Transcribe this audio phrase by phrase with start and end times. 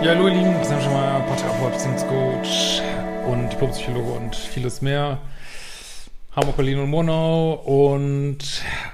[0.00, 2.80] Christian Schemeier, Paartherapeut, Beziehungscoach
[3.30, 5.18] und Diplompsychologe und vieles mehr.
[6.34, 8.38] Hamburg, Berlin und Monau und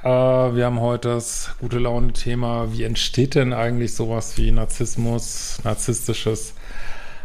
[0.03, 6.55] äh, wir haben heute das gute Laune-Thema, wie entsteht denn eigentlich sowas wie Narzissmus, narzisstisches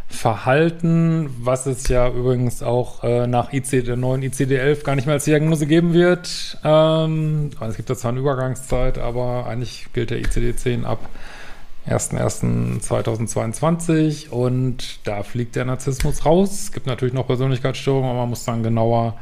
[0.08, 5.16] Verhalten, was es ja übrigens auch äh, nach IC, der neuen ICD-11 gar nicht mehr
[5.16, 6.60] als Diagnose geben wird.
[6.64, 11.00] Ähm, es gibt da zwar eine Übergangszeit, aber eigentlich gilt der ICD-10 ab
[11.88, 16.52] 1.1.2022 und da fliegt der Narzissmus raus.
[16.52, 19.18] Es gibt natürlich noch Persönlichkeitsstörungen, aber man muss dann genauer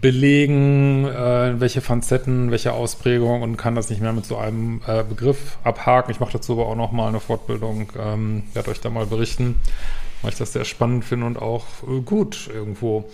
[0.00, 5.04] belegen, äh, welche Facetten, welche Ausprägung und kann das nicht mehr mit so einem äh,
[5.04, 6.10] Begriff abhaken.
[6.10, 9.56] Ich mache dazu aber auch noch mal eine Fortbildung, ähm, werde euch da mal berichten,
[10.22, 13.10] weil ich das sehr spannend finde und auch äh, gut irgendwo.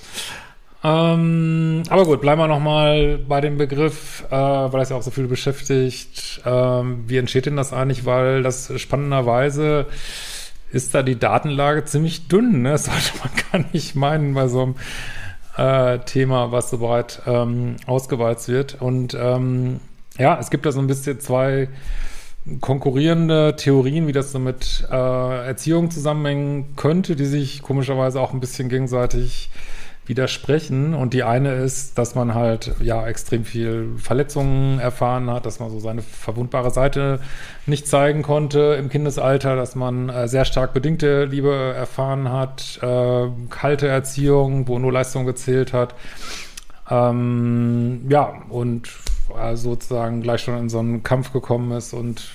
[0.86, 5.02] Ähm, aber gut, bleiben wir noch mal bei dem Begriff, äh, weil das ja auch
[5.02, 6.42] so viel beschäftigt.
[6.46, 8.04] Ähm, wie entsteht denn das eigentlich?
[8.04, 9.86] Weil das spannenderweise
[10.70, 12.62] ist da die Datenlage ziemlich dünn.
[12.62, 12.70] Ne?
[12.70, 14.74] Das sollte man gar nicht meinen bei so einem
[15.56, 18.80] äh, Thema, was so breit ähm, ausgewalzt wird.
[18.80, 19.80] Und ähm,
[20.18, 21.68] ja, es gibt da so ein bisschen zwei
[22.60, 28.38] konkurrierende Theorien, wie das so mit äh, Erziehung zusammenhängen könnte, die sich komischerweise auch ein
[28.38, 29.50] bisschen gegenseitig
[30.06, 30.94] widersprechen.
[30.94, 35.70] Und die eine ist, dass man halt ja extrem viel Verletzungen erfahren hat, dass man
[35.70, 37.20] so seine verwundbare Seite
[37.66, 43.28] nicht zeigen konnte im Kindesalter, dass man äh, sehr stark bedingte Liebe erfahren hat, äh,
[43.50, 45.94] kalte Erziehung, wo nur Leistung gezählt hat.
[46.88, 48.88] Ähm, ja, und
[49.36, 52.32] äh, sozusagen gleich schon in so einen Kampf gekommen ist und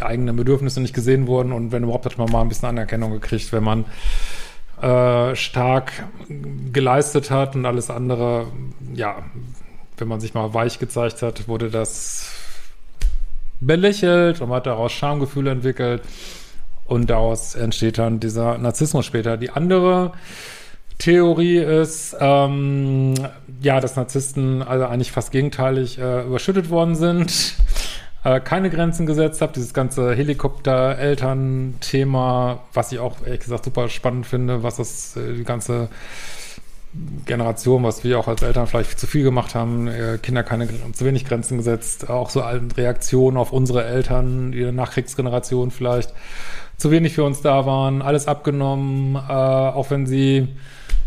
[0.00, 3.52] eigene Bedürfnisse nicht gesehen wurden und wenn überhaupt hat man mal ein bisschen Anerkennung gekriegt,
[3.52, 3.84] wenn man
[4.82, 5.92] äh, stark
[6.72, 8.48] geleistet hat und alles andere,
[8.94, 9.22] ja,
[9.96, 12.32] wenn man sich mal weich gezeigt hat, wurde das
[13.60, 16.02] belächelt und man hat daraus Schamgefühle entwickelt
[16.86, 19.36] und daraus entsteht dann dieser Narzissmus später.
[19.36, 20.12] Die andere
[20.98, 23.14] Theorie ist, ähm,
[23.60, 27.54] ja, dass Narzissten also eigentlich fast gegenteilig äh, überschüttet worden sind
[28.24, 29.52] äh, keine Grenzen gesetzt habe.
[29.52, 35.44] Dieses ganze Helikopter-Eltern-Thema, was ich auch ehrlich gesagt super spannend finde, was das äh, die
[35.44, 35.88] ganze
[37.24, 41.06] Generation, was wir auch als Eltern vielleicht zu viel gemacht haben, äh, Kinder keine zu
[41.06, 46.12] wenig Grenzen gesetzt, auch so Reaktionen auf unsere Eltern, die Nachkriegsgeneration vielleicht
[46.76, 50.48] zu wenig für uns da waren, alles abgenommen, äh, auch wenn sie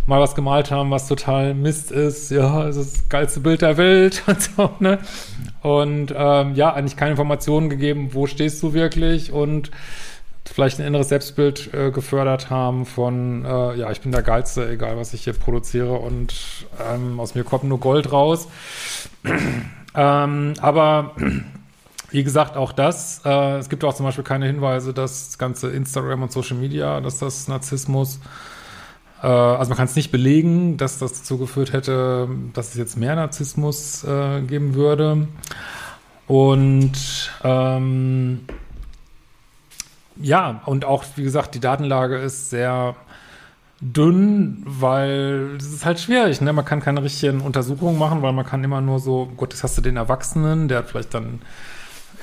[0.08, 2.32] mal was gemalt haben, was total Mist ist.
[2.32, 5.00] Ja, es ist das geilste Bild der Welt und so, ne?
[5.62, 9.72] Und ähm, ja, eigentlich keine Informationen gegeben, wo stehst du wirklich und
[10.46, 14.96] vielleicht ein inneres Selbstbild äh, gefördert haben von, äh, ja, ich bin der Geilste, egal
[14.98, 16.34] was ich hier produziere und
[16.88, 18.48] ähm, aus mir kommt nur Gold raus.
[19.96, 21.16] ähm, aber
[22.12, 25.72] wie gesagt, auch das, äh, es gibt auch zum Beispiel keine Hinweise, dass das ganze
[25.72, 28.20] Instagram und Social Media, dass das Narzissmus
[29.28, 33.16] also man kann es nicht belegen, dass das dazu geführt hätte, dass es jetzt mehr
[33.16, 35.28] Narzissmus äh, geben würde.
[36.28, 36.94] Und
[37.44, 38.41] ähm,
[40.18, 42.96] ja, und auch, wie gesagt, die Datenlage ist sehr
[43.81, 46.53] dünn, weil es ist halt schwierig, ne?
[46.53, 49.78] Man kann keine richtigen Untersuchungen machen, weil man kann immer nur so, Gott, das hast
[49.78, 51.41] du den Erwachsenen, der hat vielleicht dann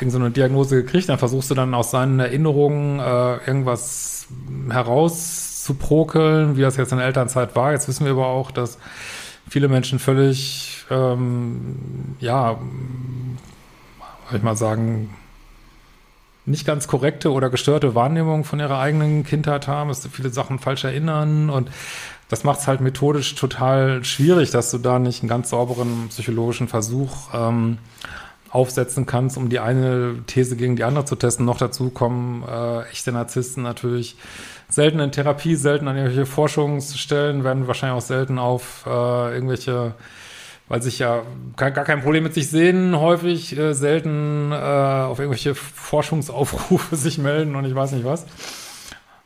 [0.01, 4.27] irgendeine Diagnose gekriegt, dann versuchst du dann aus seinen Erinnerungen äh, irgendwas
[4.71, 7.73] heraus zu prokeln, wie das jetzt in der Elternzeit war.
[7.73, 8.79] Jetzt wissen wir aber auch, dass
[9.49, 12.59] viele Menschen völlig, ähm, ja,
[14.29, 15.15] würde ich mal sagen,
[16.45, 20.59] nicht ganz korrekte oder gestörte Wahrnehmung von ihrer eigenen Kindheit haben, dass sie viele Sachen
[20.59, 21.71] falsch erinnern und
[22.29, 26.67] das macht es halt methodisch total schwierig, dass du da nicht einen ganz sauberen psychologischen
[26.67, 27.77] Versuch ähm,
[28.49, 31.45] aufsetzen kannst, um die eine These gegen die andere zu testen.
[31.45, 34.17] Noch dazu kommen äh, echte Narzissten natürlich
[34.73, 39.95] selten in Therapie, selten an irgendwelche Forschungsstellen, werden wahrscheinlich auch selten auf äh, irgendwelche,
[40.69, 41.23] weil sich ja
[41.57, 47.19] gar, gar kein Problem mit sich sehen, häufig äh, selten äh, auf irgendwelche Forschungsaufrufe sich
[47.19, 48.25] melden und ich weiß nicht was.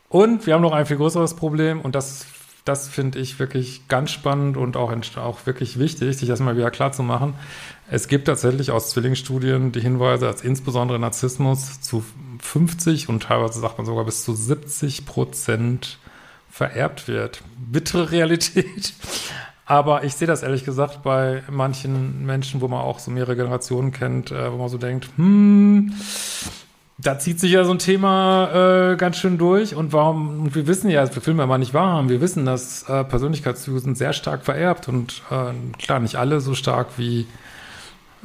[0.08, 2.26] Und wir haben noch ein viel größeres Problem und das,
[2.66, 6.72] das finde ich wirklich ganz spannend und auch, auch wirklich wichtig, sich das mal wieder
[6.72, 7.34] klar zu machen.
[7.88, 12.04] Es gibt tatsächlich aus Zwillingsstudien die Hinweise, dass insbesondere Narzissmus zu
[12.40, 15.98] 50 und teilweise sagt man sogar bis zu 70 Prozent
[16.50, 17.40] vererbt wird.
[17.56, 18.94] Bittere Realität.
[19.64, 23.92] Aber ich sehe das ehrlich gesagt bei manchen Menschen, wo man auch so mehrere Generationen
[23.92, 25.92] kennt, äh, wo man so denkt, hm,
[27.06, 29.76] da zieht sich ja so ein Thema äh, ganz schön durch.
[29.76, 32.82] Und warum, und wir wissen ja, wir filmen ja mal nicht wahrhaben, wir wissen, dass
[32.88, 37.26] äh, Persönlichkeitszüge sind sehr stark vererbt und äh, klar, nicht alle so stark wie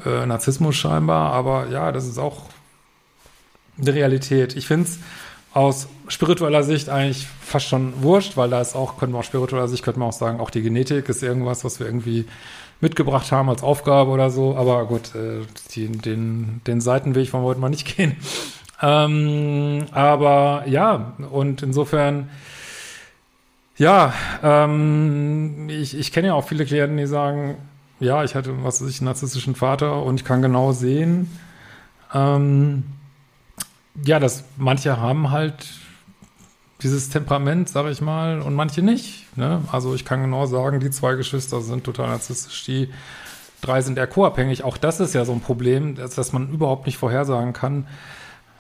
[0.04, 2.46] äh, Narzissmus scheinbar, aber ja, das ist auch
[3.80, 4.56] eine Realität.
[4.56, 4.98] Ich finde es
[5.54, 9.68] aus spiritueller Sicht eigentlich fast schon wurscht, weil da ist auch, können wir aus spiritueller
[9.68, 12.26] Sicht, könnte man auch sagen, auch die Genetik ist irgendwas, was wir irgendwie
[12.80, 14.56] mitgebracht haben als Aufgabe oder so.
[14.56, 15.42] Aber gut, äh,
[15.76, 18.16] die, den, den Seitenweg wollen wir heute mal nicht gehen.
[18.82, 22.30] Ähm, aber ja, und insofern,
[23.78, 27.58] ja, ähm, ich, ich kenne ja auch viele Klienten, die sagen,
[28.00, 31.30] ja, ich hatte, was weiß ich, einen narzisstischen Vater und ich kann genau sehen,
[32.14, 32.84] ähm,
[34.04, 35.68] ja, dass manche haben halt
[36.82, 39.38] dieses Temperament, sag ich mal, und manche nicht.
[39.38, 39.62] Ne?
[39.72, 42.90] Also ich kann genau sagen, die zwei Geschwister sind total narzisstisch, die
[43.62, 44.64] drei sind eher co-abhängig.
[44.64, 47.86] Auch das ist ja so ein Problem, dass, dass man überhaupt nicht vorhersagen kann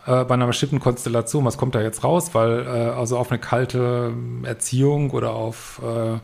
[0.06, 3.39] äh, bei einer bestimmten Konstellation, was kommt da jetzt raus, weil äh, also auf eine
[3.39, 4.13] kalte
[4.44, 6.19] Erziehung oder auf äh,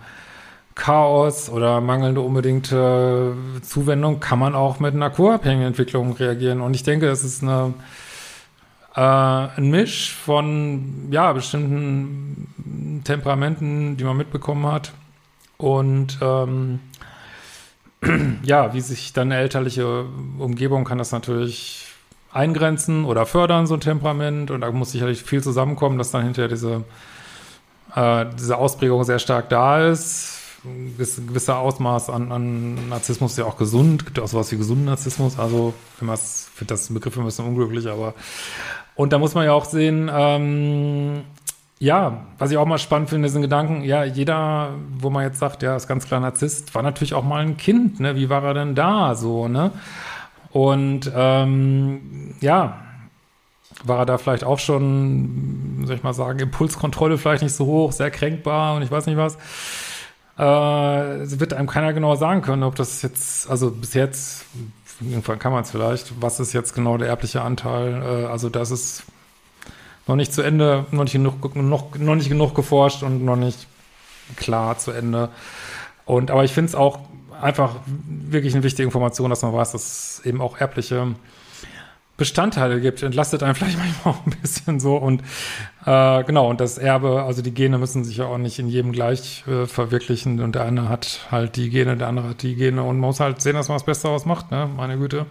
[0.76, 6.62] Chaos oder mangelnde unbedingte Zuwendung kann man auch mit einer co-abhängigen Entwicklung reagieren.
[6.62, 7.74] Und ich denke, es ist eine
[8.96, 14.94] äh, ein Misch von ja bestimmten Temperamenten, die man mitbekommen hat
[15.58, 16.80] und ähm,
[18.44, 20.06] ja, wie sich dann eine elterliche
[20.38, 21.88] Umgebung kann das natürlich
[22.32, 24.52] eingrenzen oder fördern, so ein Temperament.
[24.52, 26.84] Und da muss sicherlich viel zusammenkommen, dass dann hinterher diese,
[27.96, 30.34] äh, diese Ausprägung sehr stark da ist.
[30.64, 34.02] Ein gewisser Ausmaß an, an Narzissmus ist ja auch gesund.
[34.02, 35.40] Es gibt auch sowas wie gesunden Narzissmus.
[35.40, 35.74] Also,
[36.14, 38.14] es, finde das Begriff ein bisschen unglücklich, aber
[38.98, 41.22] und da muss man ja auch sehen, ähm,
[41.80, 45.62] ja, was ich auch mal spannend finde, sind Gedanken, ja, jeder, wo man jetzt sagt,
[45.62, 48.16] ja, ist ganz klar Narzisst, war natürlich auch mal ein Kind, ne?
[48.16, 49.72] Wie war er denn da so, ne?
[50.52, 52.80] Und ähm, ja,
[53.84, 57.92] war er da vielleicht auch schon, soll ich mal sagen, Impulskontrolle vielleicht nicht so hoch,
[57.92, 59.38] sehr kränkbar und ich weiß nicht was.
[60.38, 64.46] Äh, wird einem keiner genau sagen können, ob das jetzt, also bis jetzt
[65.02, 66.22] irgendwann kann man es vielleicht.
[66.22, 68.02] Was ist jetzt genau der erbliche Anteil?
[68.02, 69.04] Äh, also das ist
[70.08, 73.68] noch nicht zu Ende, noch nicht genug, noch, noch nicht genug geforscht und noch nicht
[74.36, 75.30] klar zu Ende.
[76.06, 77.00] Und aber ich finde es auch
[77.42, 77.76] einfach
[78.08, 81.16] wirklich eine wichtige Information, dass man weiß, dass eben auch erbliche
[82.18, 85.22] Bestandteile gibt, entlastet einen vielleicht manchmal auch ein bisschen so und
[85.86, 88.92] äh, genau, und das Erbe, also die Gene müssen sich ja auch nicht in jedem
[88.92, 92.82] gleich äh, verwirklichen und der eine hat halt die Gene, der andere hat die Gene
[92.82, 95.26] und man muss halt sehen, dass man das Beste daraus macht, ne, meine Güte.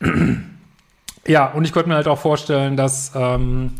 [1.26, 3.74] ja, und ich könnte mir halt auch vorstellen, dass ähm,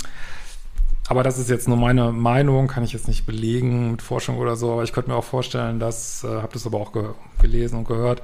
[1.09, 4.57] aber das ist jetzt nur meine Meinung, kann ich jetzt nicht belegen mit Forschung oder
[4.57, 7.05] so, aber ich könnte mir auch vorstellen, dass, äh, habe das aber auch ge
[7.41, 8.21] gelesen und gehört,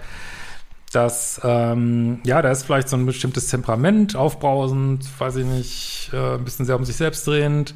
[0.94, 6.34] dass, ähm, ja, da ist vielleicht so ein bestimmtes Temperament, aufbrausend, weiß ich nicht, äh,
[6.34, 7.74] ein bisschen sehr um sich selbst drehend.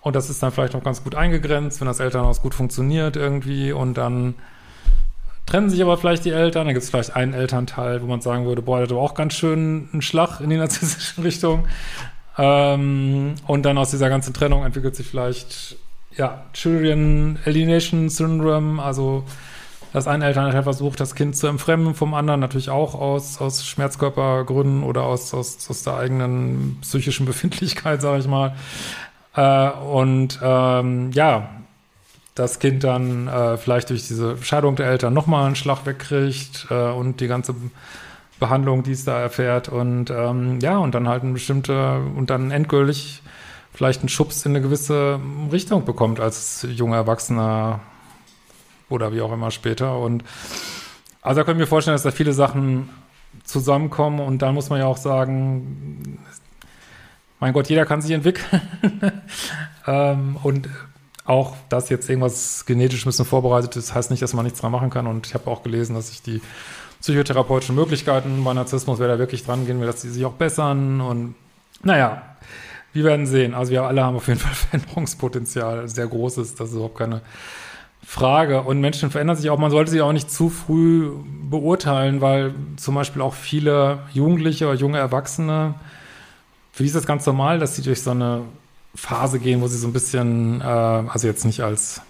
[0.00, 3.72] Und das ist dann vielleicht noch ganz gut eingegrenzt, wenn das Elternhaus gut funktioniert irgendwie
[3.72, 4.34] und dann
[5.48, 8.44] trennen sich aber vielleicht die Eltern, dann gibt es vielleicht einen Elternteil, wo man sagen
[8.44, 11.66] würde, boah, der hat auch ganz schön einen Schlag in die narzisstische Richtung.
[12.36, 15.76] Ähm, und dann aus dieser ganzen Trennung entwickelt sich vielleicht,
[16.16, 19.24] ja, Children Alienation Syndrome, also
[19.98, 24.84] dass ein Elternteil versucht, das Kind zu entfremden vom anderen, natürlich auch aus, aus Schmerzkörpergründen
[24.84, 28.54] oder aus, aus, aus der eigenen psychischen Befindlichkeit, sage ich mal.
[29.34, 31.50] Äh, und ähm, ja,
[32.36, 36.90] das Kind dann äh, vielleicht durch diese Scheidung der Eltern nochmal einen Schlag wegkriegt äh,
[36.90, 37.56] und die ganze
[38.38, 42.52] Behandlung, die es da erfährt und ähm, ja, und dann halt eine bestimmte und dann
[42.52, 43.20] endgültig
[43.74, 45.18] vielleicht einen Schubs in eine gewisse
[45.50, 47.80] Richtung bekommt als junger Erwachsener
[48.88, 49.98] oder wie auch immer später.
[49.98, 50.24] Und
[51.22, 52.88] also da können wir vorstellen, dass da viele Sachen
[53.44, 56.18] zusammenkommen und dann muss man ja auch sagen,
[57.40, 58.60] mein Gott, jeder kann sich entwickeln.
[59.86, 60.68] ähm, und
[61.24, 64.72] auch, dass jetzt irgendwas genetisch ein bisschen vorbereitet ist, heißt nicht, dass man nichts dran
[64.72, 65.06] machen kann.
[65.06, 66.40] Und ich habe auch gelesen, dass sich die
[67.00, 71.00] psychotherapeutischen Möglichkeiten bei Narzissmus, wer da wirklich dran gehen will, dass die sich auch bessern.
[71.00, 71.34] Und
[71.82, 72.22] naja,
[72.92, 73.54] wir werden sehen.
[73.54, 77.20] Also wir alle haben auf jeden Fall Veränderungspotenzial, sehr großes, das ist überhaupt keine
[78.08, 78.62] Frage.
[78.62, 79.58] Und Menschen verändern sich auch.
[79.58, 81.10] Man sollte sie auch nicht zu früh
[81.50, 85.74] beurteilen, weil zum Beispiel auch viele Jugendliche oder junge Erwachsene,
[86.72, 88.44] für die ist das ganz normal, dass sie durch so eine
[88.94, 92.00] Phase gehen, wo sie so ein bisschen, äh, also jetzt nicht als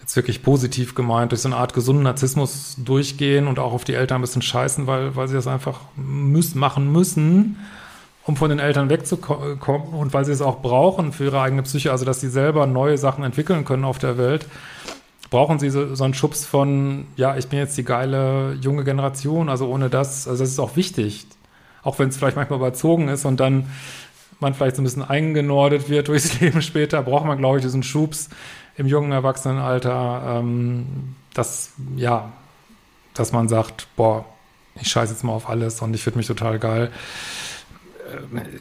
[0.00, 3.92] jetzt wirklich positiv gemeint, durch so eine Art gesunden Narzissmus durchgehen und auch auf die
[3.92, 7.58] Eltern ein bisschen scheißen, weil, weil sie das einfach müssen, machen müssen
[8.28, 11.90] um von den Eltern wegzukommen und weil sie es auch brauchen für ihre eigene Psyche,
[11.90, 14.46] also dass sie selber neue Sachen entwickeln können auf der Welt,
[15.30, 19.48] brauchen sie so, so einen Schubs von, ja, ich bin jetzt die geile junge Generation,
[19.48, 21.26] also ohne das, also das ist auch wichtig,
[21.82, 23.70] auch wenn es vielleicht manchmal überzogen ist und dann
[24.40, 27.82] man vielleicht so ein bisschen eingenordet wird durchs Leben später, braucht man, glaube ich, diesen
[27.82, 28.28] Schubs
[28.76, 32.30] im jungen Erwachsenenalter, ähm, dass, ja,
[33.14, 34.26] dass man sagt, boah,
[34.74, 36.90] ich scheiße jetzt mal auf alles und ich finde mich total geil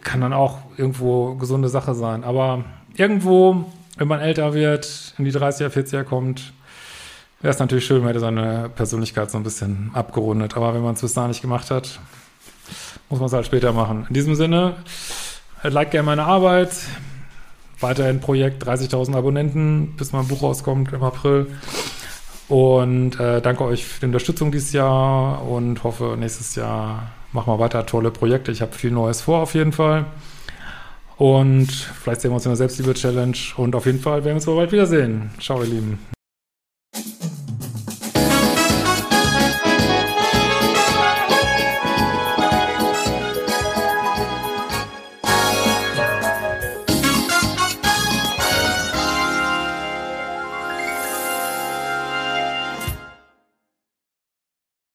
[0.04, 2.24] kann dann auch irgendwo gesunde Sache sein.
[2.24, 2.64] Aber
[2.96, 3.66] irgendwo,
[3.98, 6.54] wenn man älter wird, in die 30er, 40er kommt,
[7.42, 10.58] wäre es natürlich schön, man hätte seine Persönlichkeit so ein bisschen abgerundet.
[10.58, 12.00] Aber wenn man es bis da nicht gemacht hat,
[13.10, 14.06] muss man es halt später machen.
[14.08, 14.76] In diesem Sinne,
[15.64, 16.72] like gerne meine Arbeit.
[17.80, 21.48] Weiterhin Projekt 30.000 Abonnenten, bis mein Buch rauskommt im April.
[22.48, 27.60] Und äh, danke euch für die Unterstützung dieses Jahr und hoffe, nächstes Jahr machen wir
[27.60, 28.52] weiter tolle Projekte.
[28.52, 30.06] Ich habe viel Neues vor auf jeden Fall.
[31.18, 33.38] Und vielleicht sehen wir uns in der Selbstliebe-Challenge.
[33.58, 35.32] Und auf jeden Fall werden wir uns bald wiedersehen.
[35.40, 36.17] Ciao, ihr Lieben.